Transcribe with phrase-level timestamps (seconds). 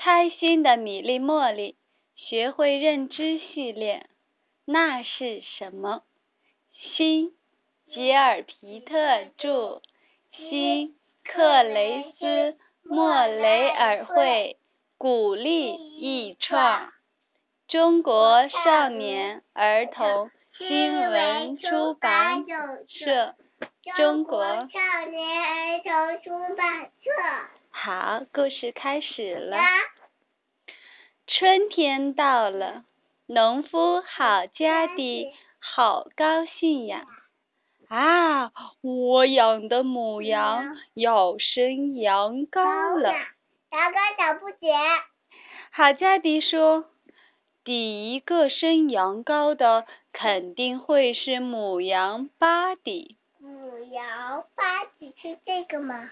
[0.00, 1.76] 开心的米粒茉莉
[2.14, 4.06] 学会认知系列，
[4.64, 6.04] 那是什么？
[6.72, 7.32] 新
[7.92, 9.82] 吉尔皮特著，
[10.30, 14.56] 新克雷斯莫雷尔绘，
[14.96, 16.92] 古丽译创，
[17.66, 22.44] 中国少年儿童新闻出版
[22.88, 23.34] 社。
[23.96, 27.57] 中国少年儿童出版社。
[27.80, 29.56] 好，故事开始了。
[31.28, 32.82] 春天到了，
[33.26, 37.06] 农夫好家的好高兴呀！
[37.88, 43.12] 啊，我养的母羊要生羊羔了。
[43.70, 44.76] 羊羔小不点。
[45.70, 46.86] 好家迪说
[47.62, 56.10] ：“第一个生羊羔的肯定会是母羊巴迪。”母羊巴迪是这个吗？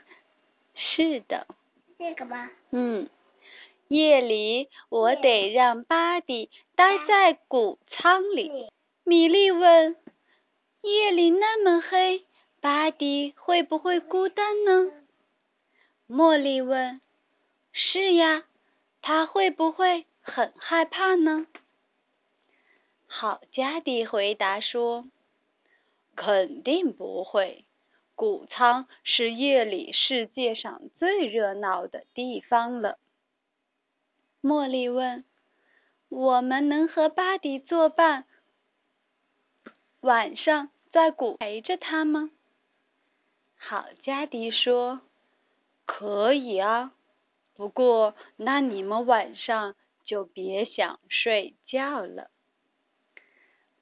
[0.77, 1.47] 是的。
[1.99, 2.49] 这个吗？
[2.71, 3.09] 嗯。
[3.89, 8.71] 夜里我得让巴迪待在谷仓里。
[9.05, 9.97] 米莉问
[10.83, 12.25] ：“夜里那么黑，
[12.61, 14.91] 巴迪会不会孤单呢？”
[16.09, 17.01] 茉莉问
[17.73, 18.45] ：“是呀，
[19.03, 21.47] 他会不会很害怕呢？”
[23.07, 25.07] 好家迪回答说。
[26.17, 27.66] 肯定不会。
[28.17, 32.99] 谷仓是夜里世界上最热闹的地方了。
[34.43, 35.25] 茉莉问
[36.11, 38.25] ：“我们能和巴迪作伴，
[40.01, 42.31] 晚上在谷陪着他吗？”
[43.57, 45.03] 好加迪说
[45.87, 46.93] ：“可以啊，
[47.55, 52.31] 不过那你们晚上就别想睡觉了。”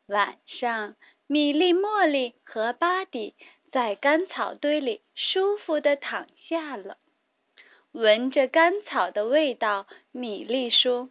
[0.07, 0.97] 晚上。
[1.27, 3.35] 米莉、茉莉和巴迪
[3.75, 6.97] 在干草堆里舒服地躺下了，
[7.91, 11.11] 闻着干草的味道，米莉说：“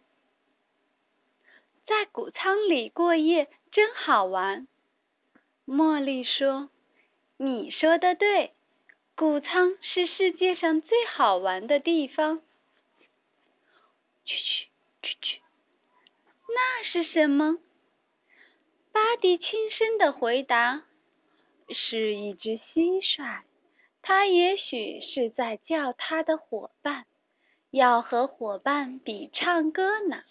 [1.86, 4.66] 在谷仓里过夜真好玩。”
[5.68, 6.70] 茉莉说
[7.36, 8.54] ：“你说的对，
[9.14, 12.40] 谷仓是世界上最好玩的地方。”
[14.24, 14.68] 去去
[15.02, 15.40] 去去，
[16.48, 17.58] 那是什么？
[18.90, 20.84] 巴迪轻声的回答
[21.68, 23.42] ：“是一只蟋蟀，
[24.02, 27.06] 它也许是在叫它的伙伴，
[27.70, 30.22] 要和伙伴比唱歌呢。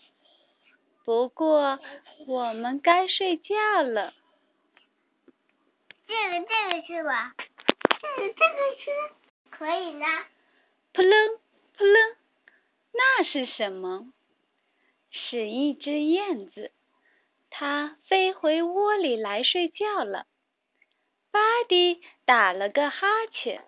[1.06, 1.80] 不过，
[2.28, 4.14] 我们该睡觉了。”
[6.06, 7.34] 这个这个是吧？
[8.02, 9.14] 这个这个是
[9.50, 10.06] 可以呢。
[10.94, 11.38] 扑棱
[11.76, 12.16] 扑棱，
[12.92, 14.14] 那是什么？
[15.10, 16.72] 是一只燕子。
[17.50, 20.28] 它飞回窝里来睡觉了。
[21.34, 23.66] 巴迪打了个哈欠，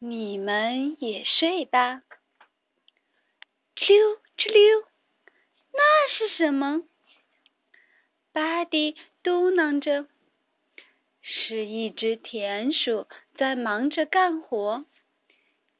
[0.00, 2.02] 你们也睡吧。
[3.76, 4.88] 啾哧溜，
[5.72, 6.82] 那是什么？
[8.32, 10.08] 巴迪嘟囔着
[11.22, 13.06] ：“是一只田鼠
[13.36, 14.84] 在忙着干活。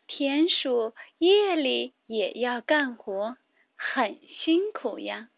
[0.06, 3.36] 田鼠夜里也要干活，
[3.74, 5.28] 很辛苦呀。”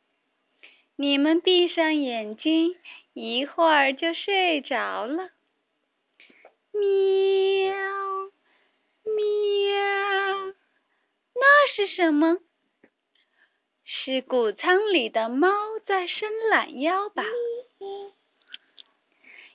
[0.96, 2.76] 你们闭上眼睛，
[3.14, 5.30] 一会儿就睡着了。
[6.72, 7.76] 喵，
[9.04, 10.54] 喵，
[11.34, 12.38] 那是什么？
[13.84, 15.48] 是谷仓里的猫
[15.86, 17.24] 在伸懒腰吧？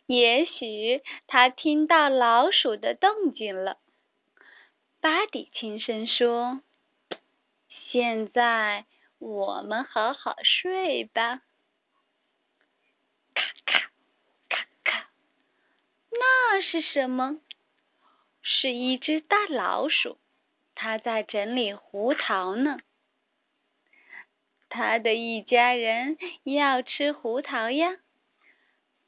[0.05, 3.77] 也许它听到老鼠的动静了。
[5.01, 6.61] 巴迪轻声说
[7.91, 8.85] ：“现在。”
[9.19, 11.41] 我们好好睡吧。
[16.19, 17.39] 那是什么？
[18.41, 20.17] 是一只大老鼠，
[20.73, 22.79] 它在整理胡桃呢。
[24.69, 27.97] 它的一家人要吃胡桃呀。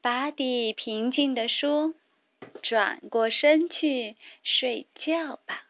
[0.02, 1.94] 巴迪平静地说
[2.64, 5.66] ：“转过身去睡觉吧。”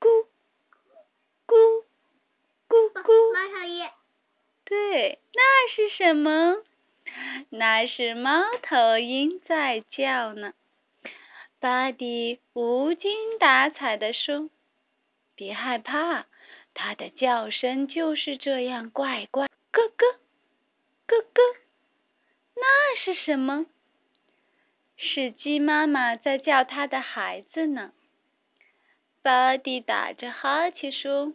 [0.00, 0.26] 咕
[1.46, 1.84] 咕。
[2.68, 3.88] 咕咕，猫头鹰。
[4.64, 6.56] 对，那是什么？
[7.50, 10.52] 那是猫头鹰在叫呢。
[11.60, 14.50] 巴迪无精打采地说
[15.34, 16.26] ：“别害怕，
[16.74, 20.18] 它的叫声就是这样怪怪。”咯咯，
[21.06, 21.56] 咯咯，
[22.54, 23.66] 那是什么？
[24.96, 27.92] 是鸡妈妈在叫它的孩子呢。
[29.22, 31.34] 巴迪打着哈欠说。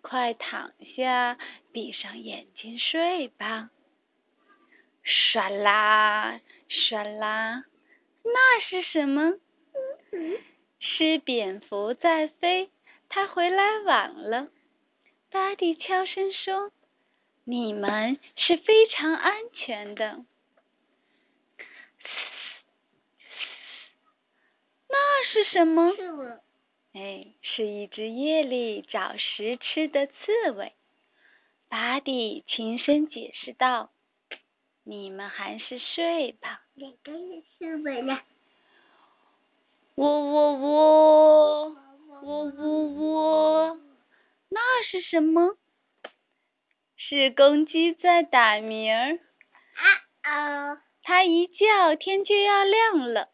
[0.00, 1.36] 快躺下，
[1.70, 3.68] 闭上眼睛睡吧。
[5.04, 7.64] 唰啦，唰啦，
[8.22, 9.34] 那是什么？
[10.78, 12.70] 是蝙蝠在飞，
[13.08, 14.48] 它回来晚了。
[15.30, 16.72] 巴蒂悄声说
[17.44, 20.24] ：“你们是非常安全的。”
[24.88, 25.92] 那是什么？
[26.94, 30.74] 哎，是一只夜里找食吃的刺猬。
[31.68, 33.90] 巴蒂轻声解释道
[34.84, 38.20] ：“你们还是睡吧。”哪个是刺猬呢？
[39.94, 41.76] 喔喔喔，
[42.22, 43.80] 喔喔喔，
[44.48, 45.56] 那是什么？
[46.96, 49.18] 是公鸡在打鸣儿。
[50.22, 50.78] 啊哦！
[51.02, 53.28] 它一叫，天就要亮了。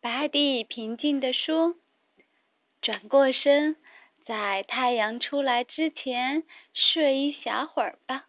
[0.00, 1.74] 巴蒂平静地说。
[2.80, 3.76] 转过身，
[4.24, 8.27] 在太阳出来之前睡一小会儿吧。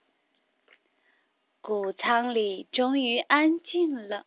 [1.62, 4.26] 谷仓里终于安静了，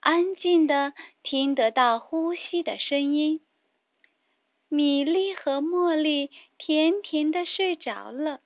[0.00, 3.40] 安静的听得到呼吸的声音。
[4.68, 8.40] 米粒和茉莉甜甜的睡着了，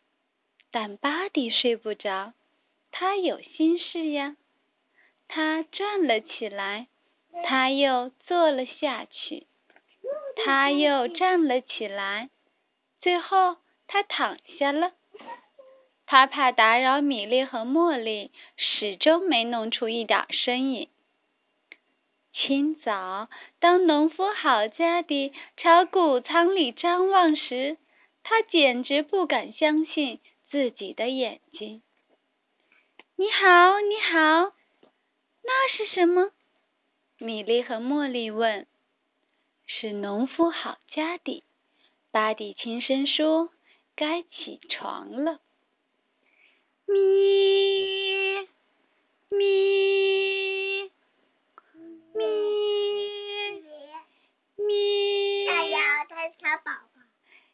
[0.70, 2.34] 但巴迪睡不着，
[2.90, 4.36] 他有心事呀。
[5.28, 6.88] 他站了起来，
[7.44, 9.46] 他又坐了下去。
[10.44, 12.30] 他又站了起来，
[13.00, 13.56] 最后
[13.86, 14.92] 他躺下了。
[16.10, 20.88] 他怕打扰米莉和茉莉，始终没弄出一点声音。
[22.32, 23.28] 清早，
[23.60, 27.76] 当农夫好家的朝谷仓里张望时，
[28.22, 30.18] 他简直不敢相信
[30.50, 31.82] 自己的眼睛。
[33.14, 34.54] “你好，你好，
[35.42, 36.30] 那是什么？”
[37.20, 38.66] 米莉和茉莉问。
[39.66, 41.44] 是农夫好家的，
[42.10, 43.50] 巴蒂轻声说
[43.94, 45.40] ：“该起床了。”
[46.90, 48.48] 咪
[49.28, 50.90] 咪
[52.14, 52.24] 咪
[54.56, 55.46] 咪。
[55.46, 57.02] 大呀，它是宝宝。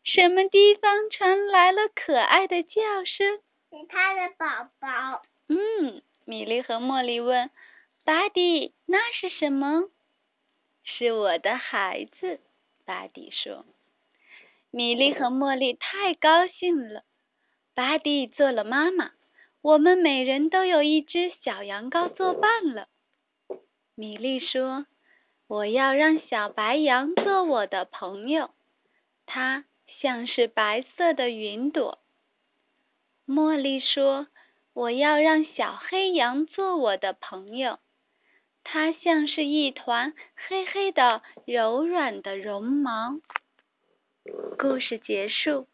[0.04, 3.40] 什么地方传来了可爱的叫声？
[3.70, 5.22] 是它的宝宝。
[5.48, 7.50] 嗯，米莉和茉莉问
[8.04, 9.90] ：“巴蒂，那是什么？”
[10.84, 12.38] 是我的孩子，
[12.84, 13.66] 巴蒂说。
[14.70, 17.02] 米莉和茉莉太高兴了。
[17.74, 19.10] 巴蒂做了妈妈，
[19.64, 22.86] 我们每人都有一只小羊羔作伴了。
[23.94, 24.84] 米莉说
[25.48, 28.50] ：“我要让小白羊做我的朋友，
[29.24, 29.64] 它
[30.02, 31.98] 像是白色的云朵。”
[33.26, 34.26] 茉莉说
[34.74, 37.78] ：“我要让小黑羊做我的朋友。”
[38.64, 40.12] 它像是一团
[40.46, 43.18] 黑黑的、柔软的绒毛。
[44.58, 45.66] 故事结束。